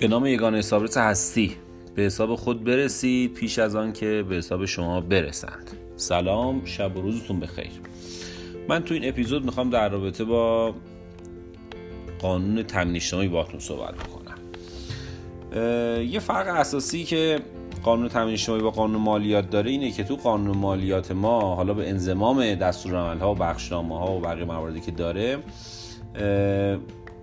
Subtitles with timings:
[0.00, 1.56] به نام یگان حسابرس هستی.
[1.94, 5.70] به حساب خود برسید پیش از آن که به حساب شما برسند.
[5.96, 7.70] سلام شب و روزتون بخیر.
[8.68, 10.74] من تو این اپیزود می‌خوام در رابطه با
[12.18, 14.38] قانون تامین اجتماعی باهاتون صحبت بکنم.
[16.02, 17.40] یه فرق اساسی که
[17.82, 21.88] قانون تامین اجتماعی با قانون مالیات داره اینه که تو قانون مالیات ما حالا به
[21.88, 25.38] انضمام دستورالعمل‌ها و بخشنامه ها و بقیه مواردی که داره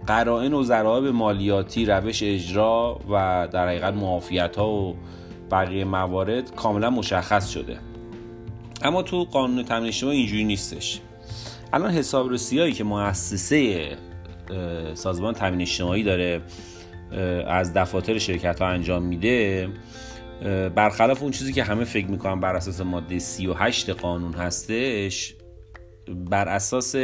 [0.07, 4.95] قرائن و ضرایب مالیاتی روش اجرا و در حقیقت معافیت ها و
[5.51, 7.79] بقیه موارد کاملا مشخص شده.
[8.81, 11.01] اما تو قانون تامین اجتماعی اینجوری نیستش.
[11.73, 13.97] الان حسابرسی هایی که مؤسسه
[14.93, 16.41] سازمان تامین اجتماعی داره
[17.47, 19.69] از دفاتر شرکت ها انجام میده
[20.75, 25.33] برخلاف اون چیزی که همه فکر می‌کنن بر اساس ماده 38 قانون هستش
[26.09, 26.95] بر اساس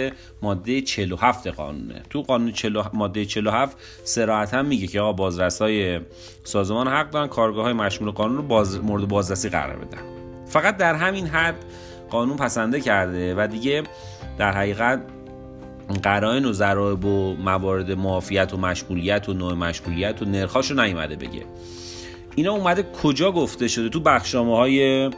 [0.41, 2.03] ماده 47 قانونه.
[2.09, 5.99] تو قانون 40 ماده 47 صراحتا میگه که آقا بازرسای
[6.43, 10.01] سازمان حق دارن کارگاه های مشمول قانون رو باز مورد بازرسی قرار بدن.
[10.45, 11.55] فقط در همین حد
[12.09, 13.83] قانون پسنده کرده و دیگه
[14.37, 15.01] در حقیقت
[16.03, 21.15] قرائن و ضرایب و موارد معافیت و مشمولیت و نوع مشمولیت و نرخاش رو نیومده
[21.15, 21.45] بگه.
[22.35, 25.09] اینا اومده کجا گفته شده؟ تو بخشنامه های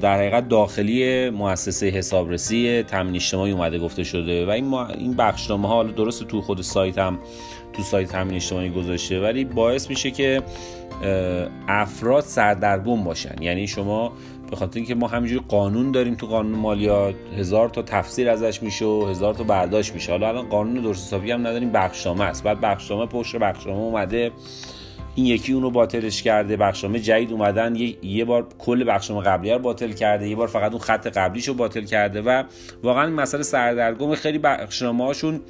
[0.00, 5.68] در حقیقت داخلی مؤسسه حسابرسی تامین اجتماعی اومده گفته شده و این ما این بخشنامه
[5.68, 7.18] ها حالا درست تو خود سایت هم
[7.72, 10.42] تو سایت تامین اجتماعی گذاشته ولی باعث میشه که
[11.68, 13.42] افراد سردرگم باشن.
[13.42, 14.12] یعنی شما
[14.50, 18.84] به خاطر اینکه ما همینجوری قانون داریم تو قانون مالیات هزار تا تفسیر ازش میشه
[18.84, 20.12] و هزار تا برداشت میشه.
[20.12, 22.44] حالا الان قانون درست حسابی هم نداریم بخشنامه است.
[22.44, 24.32] بعد بخشنامه پشت بخشنامه اومده.
[25.14, 29.58] این یکی اونو باطلش کرده بخشنامه جدید اومدن یه, یه بار کل بخشنامه قبلی رو
[29.58, 32.44] باطل کرده یه بار فقط اون خط قبلیش رو باطل کرده و
[32.82, 35.40] واقعا این مسئله سردرگم خیلی بخشنامه هاشون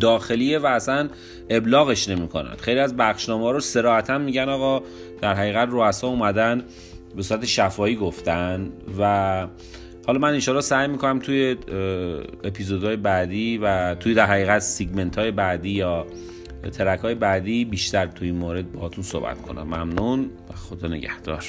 [0.00, 1.08] داخلیه و اصلا
[1.50, 2.56] ابلاغش نمی‌کنن.
[2.56, 4.82] خیلی از بخشنامه رو صراحتا میگن آقا
[5.20, 6.64] در حقیقت رؤسا اومدن
[7.16, 9.46] به صورت شفاهی گفتن و
[10.06, 11.56] حالا من انشاءالله سعی می‌کنم توی
[12.44, 16.06] اپیزودهای بعدی و توی در حقیقت segment های بعدی یا
[16.62, 19.62] ترک های بعدی بیشتر توی این مورد باهاتون صحبت کنم.
[19.62, 21.44] ممنون و خدا نگهدار.